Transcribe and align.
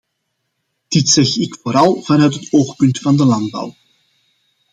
Dit 0.87 1.09
zeg 1.09 1.35
ik 1.35 1.55
vooral 1.61 2.01
vanuit 2.01 2.33
het 2.33 2.47
oogpunt 2.51 2.99
van 2.99 3.17
de 3.17 3.25
landbouw. 3.25 3.75